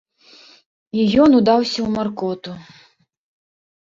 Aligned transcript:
І 1.01 1.05
ён 1.25 1.29
удаўся 1.41 1.75
ў 1.83 1.87
маркоту. 1.99 2.51